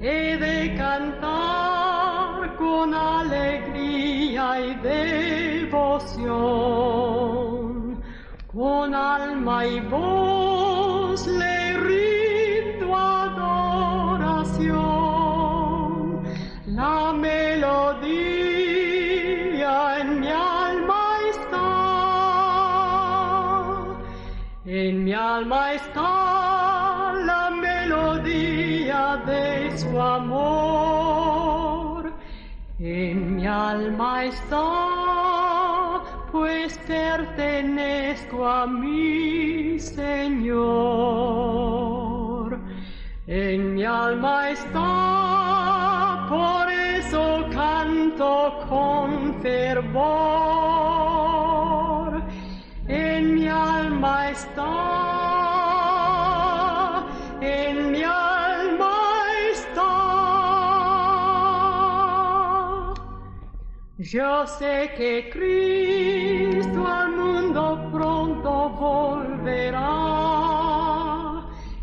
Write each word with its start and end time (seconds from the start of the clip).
He 0.00 0.36
de 0.36 0.74
cantar 0.76 2.56
con 2.56 2.92
alegría 2.92 4.60
y 4.60 4.74
devoción. 4.74 6.26
Con 8.52 8.92
alma 8.92 9.66
y 9.66 9.80
voz 9.80 11.26
le 11.28 11.76
rindo 11.78 12.96
adoración. 12.96 14.64
La 16.66 17.12
melodía 17.12 18.16
en 20.00 20.20
mi 20.20 20.28
alma 20.28 21.18
está. 21.30 21.66
En 24.64 25.04
mi 25.04 25.12
alma 25.12 25.72
está 25.74 26.25
su 29.76 30.00
amor. 30.00 31.66
En 32.78 33.36
mi 33.36 33.46
alma 33.46 34.24
está, 34.24 36.00
pues 36.32 36.78
pertenezco 36.86 38.46
a 38.46 38.66
mi 38.66 39.78
Señor. 39.78 40.66
En 43.26 43.74
mi 43.74 43.84
alma 43.84 44.50
está, 44.50 46.26
por 46.28 46.70
eso 46.70 47.46
canto 47.50 48.60
con 48.68 49.34
fervor. 49.42 50.46
En 52.88 53.34
mi 53.34 53.48
alma 53.48 54.30
está, 54.30 54.95
Yo 64.08 64.46
sé 64.46 64.92
que 64.96 65.28
Cristo 65.32 66.86
al 66.86 67.10
mundo 67.10 67.90
pronto 67.92 68.68
volverá 68.70 69.82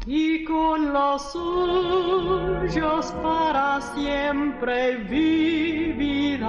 y 0.06 0.46
con 0.46 0.94
los 0.94 1.34
suyos 1.34 3.12
para 3.22 3.82
siempre 3.94 4.96
vivirá. 5.00 6.48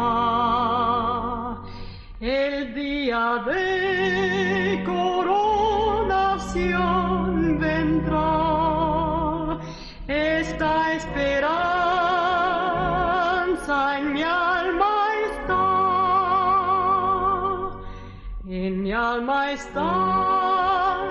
El 2.20 2.72
día 2.72 3.42
de 3.44 4.80
coronación 4.86 5.34
alma 19.14 19.52
está 19.52 19.90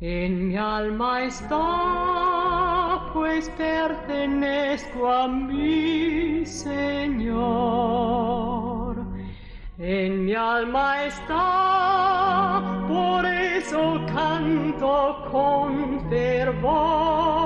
En 0.02 0.47
mi 0.47 0.58
alma 0.58 1.22
está, 1.24 3.02
pues 3.14 3.50
pertenezco 3.50 5.12
a 5.12 5.28
mi 5.28 6.46
Señor. 6.46 7.36
En 9.78 10.26
mi 10.26 10.34
alma 10.34 11.06
está, 11.06 12.86
por 12.88 13.24
eso 13.26 14.02
canto 14.16 15.28
con 15.31 16.09
fervor. 16.09 17.38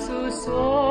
Brilla 0.00 0.30
su 0.30 0.89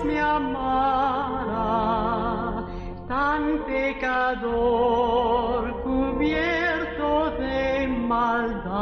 Me 0.00 0.18
amara, 0.18 1.54
tan 3.06 3.62
pecador 3.66 5.02
cubierto 5.82 7.30
de 7.38 7.86
maldad, 7.86 8.72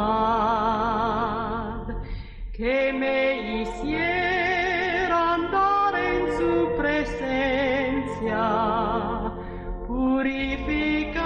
que 2.53 2.93
me 2.93 3.61
hiciera 3.61 5.33
andar 5.33 5.95
en 5.95 6.31
su 6.37 6.51
presencia, 6.77 8.43
purificado 9.85 11.21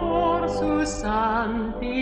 por 0.00 0.48
su 0.48 0.86
santidad. 0.86 1.99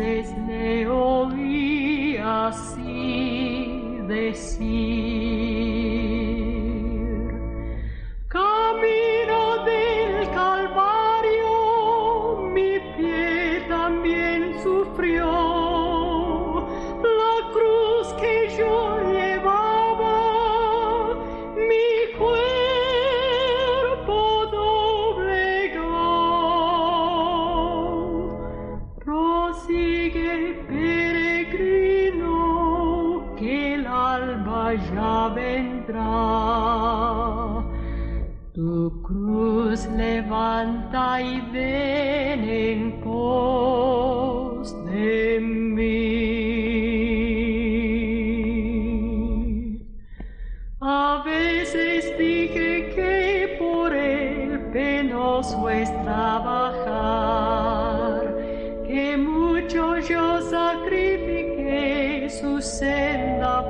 veces 0.00 0.38
me 0.38 0.88
oí 0.88 2.16
así 2.16 3.98
decir. 4.08 5.09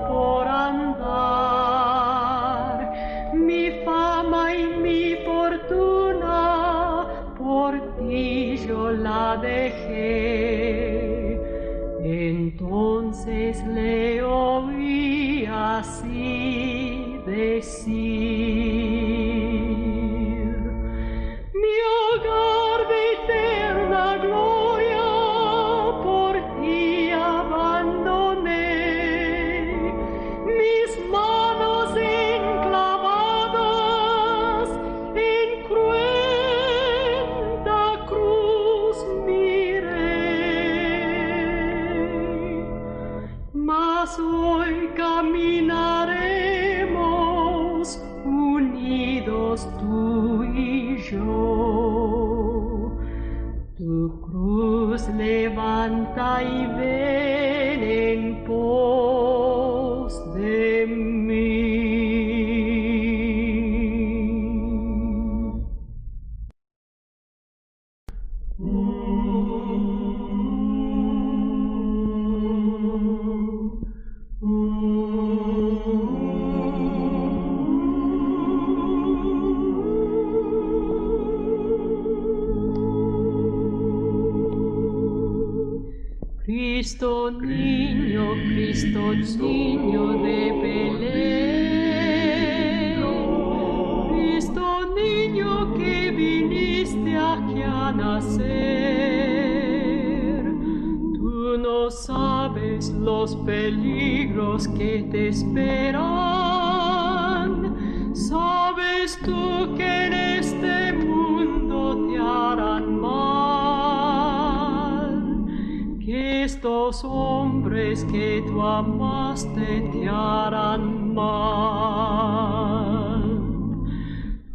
por 0.08 0.48
andar, 0.48 0.90
mi 3.32 3.70
fama 3.84 4.52
y 4.52 4.66
mi 4.82 5.16
fortuna 5.24 7.06
por 7.38 7.72
ti 7.96 8.58
yo 8.66 8.90
la 8.90 9.36
dejé. 9.36 10.90
Entonces 12.02 13.64
le 13.66 14.22
oí 14.22 15.46
así 15.46 17.16
decir. 17.26 17.99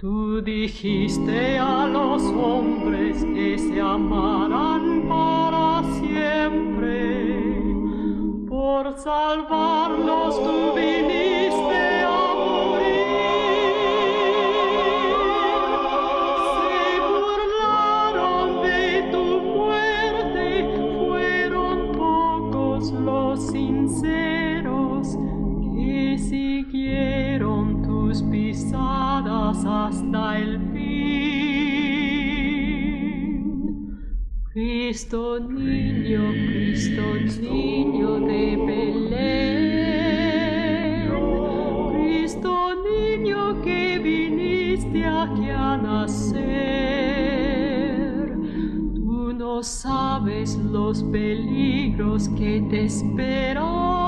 Tú 0.06 0.40
dijiste 0.40 1.58
a 1.58 1.88
los 1.88 2.22
hombres 2.22 3.26
que 3.26 3.58
se 3.58 3.82
amarán 3.82 5.08
para 5.10 5.82
siempre. 6.00 7.64
Por 8.48 8.96
salvarlos 9.00 10.44
tú 10.44 10.76
viniste 10.76 11.15
Cristo 34.88 35.40
niño, 35.40 36.32
Cristo 36.32 37.02
niño 37.42 38.20
de 38.20 38.56
Belén. 38.68 39.90
Cristo 41.92 42.76
niño 42.88 43.64
que 43.64 43.98
viniste 43.98 45.04
aquí 45.04 45.50
a 45.50 45.76
nacer. 45.78 46.46
Tú 48.94 49.34
no 49.34 49.64
sabes 49.64 50.56
los 50.56 51.02
peligros 51.02 52.30
que 52.38 52.62
te 52.70 52.86
esperan. 52.86 54.05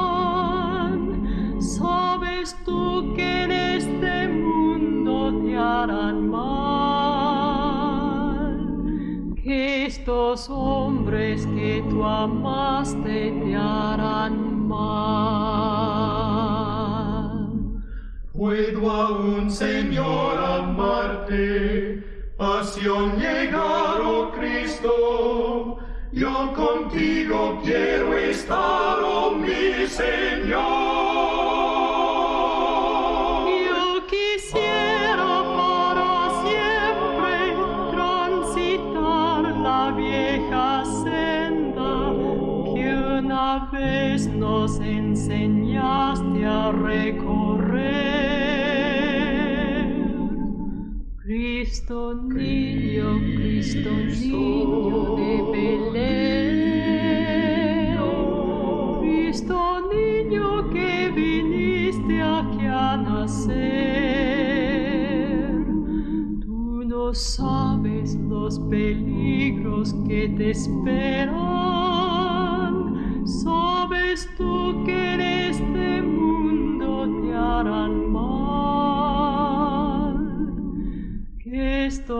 Estos 9.49 10.49
hombres 10.49 11.45
que 11.55 11.83
tú 11.89 12.03
amaste 12.03 13.31
te 13.31 13.55
harán 13.55 14.67
mal. 14.67 15.47
Puedo 18.33 18.91
aún, 18.91 19.49
Señor, 19.49 20.37
amarte, 20.37 22.03
pasión 22.37 23.17
llegar, 23.17 24.01
oh 24.03 24.31
Cristo. 24.37 25.77
Yo 26.11 26.53
contigo 26.53 27.59
quiero 27.63 28.17
estar, 28.17 28.99
oh 29.03 29.31
mi 29.31 29.87
Señor. 29.87 31.06
Enseñaste 44.79 46.45
a 46.45 46.71
recorrer. 46.71 48.27
Cristo 51.23 52.13
niño, 52.13 53.19
Cristo 53.35 53.89
niño 53.91 55.15
de 55.17 55.31
Belén. 55.51 56.57
Cristo 59.01 59.59
niño 59.93 60.69
que 60.69 61.11
viniste 61.13 62.21
aquí 62.21 62.65
a 62.65 62.97
nacer. 62.97 63.57
Tú 66.45 66.83
no 66.85 67.13
sabes 67.13 68.15
los 68.15 68.59
peligros 68.69 69.93
que 70.07 70.29
te 70.29 70.51
esperan. 70.51 71.76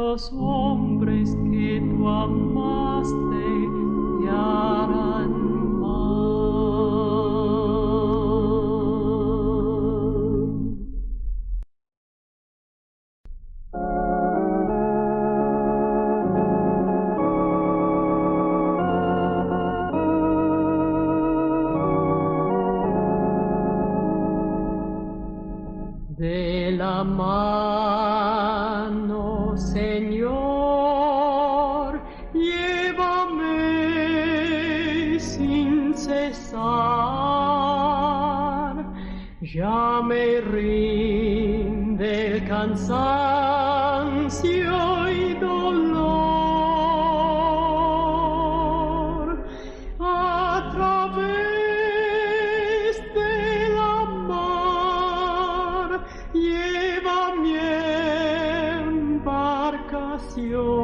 Estos 0.07 0.31
hombres 0.39 1.35
que 1.51 1.81
tú 1.81 2.07
amaste 2.07 3.56
you. 60.37 60.76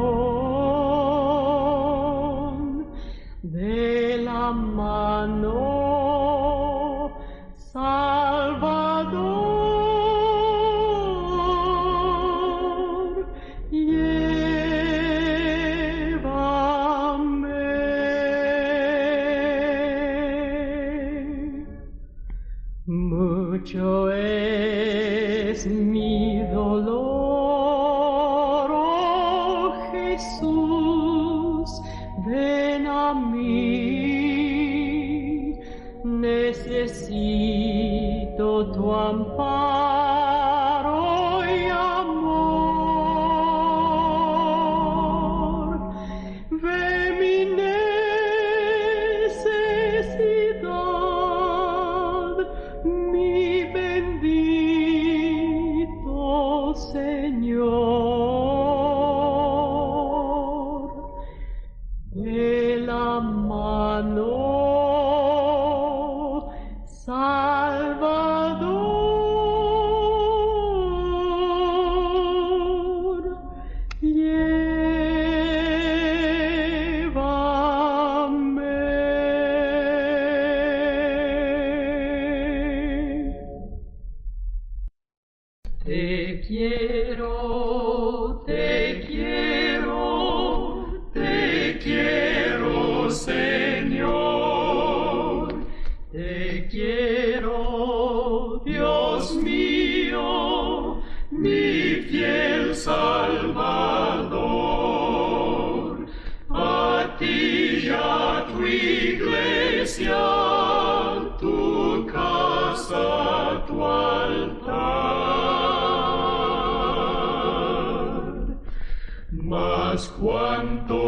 veas 119.94 120.12
cuánto 120.20 120.98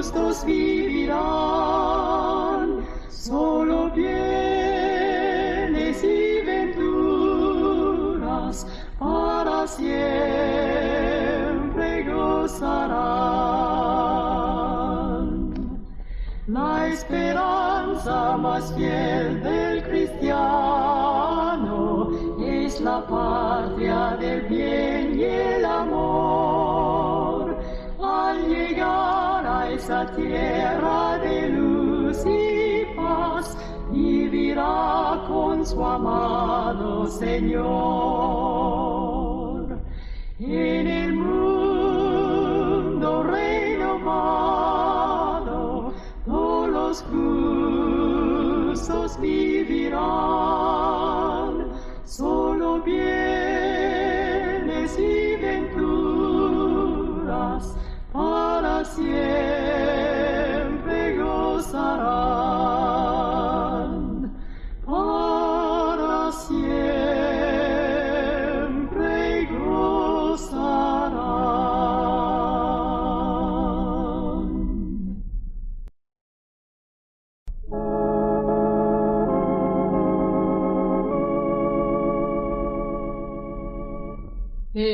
justos 0.00 0.44
vivirán, 0.46 1.20
solo 3.10 3.90
bienes 3.90 5.22
y 6.02 6.40
venturas 6.40 7.46
para 8.98 9.66
siempre 9.66 10.04
gozarán. 12.04 13.10
La 16.46 16.86
esperanza 16.86 18.38
más 18.38 18.72
fiel 18.74 19.42
del 19.42 19.82
cristiano 19.82 21.28
es 22.40 22.80
la 22.80 23.06
patria 23.06 24.16
del 24.18 24.40
bien. 24.48 24.99
esa 29.80 30.04
tierra 30.14 31.16
de 31.18 31.48
luz 31.48 32.18
y 32.26 32.84
paz 32.94 33.56
y 33.94 34.28
con 35.26 35.64
su 35.64 35.82
amado 35.82 37.06
Señor. 37.06 37.70
En 40.38 40.86
el 40.86 41.14
mundo 41.14 42.02
renovado 43.22 44.02
todos 46.26 46.68
los 46.68 47.02
justos 48.74 49.18
vivirán, 49.20 50.00
solo 52.04 52.82
bienes 52.82 54.18
y 54.98 55.36
venturas 55.36 56.34
para 58.12 58.84
siempre. 58.84 59.59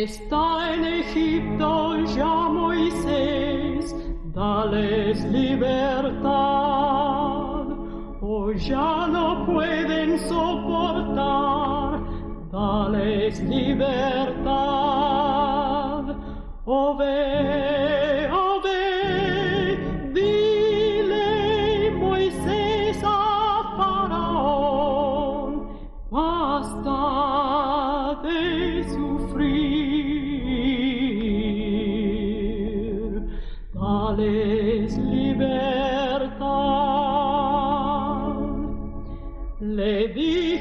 estoy 0.07 0.36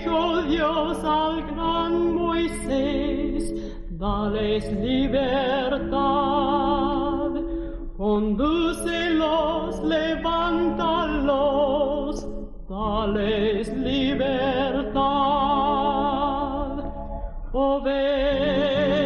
dijo 0.06 0.42
Dios 0.44 1.04
al 1.04 1.42
gran 1.48 2.14
Moisés, 2.16 3.54
dales 3.90 4.72
libertad, 4.74 5.90
condúcelos, 7.98 9.84
levántalos, 9.84 10.86
dales 12.70 13.68
libertad. 13.78 15.06
Obey. 17.54 19.05